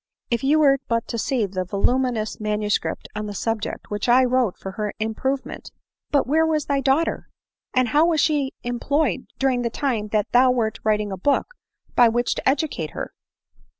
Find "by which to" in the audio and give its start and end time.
11.95-12.49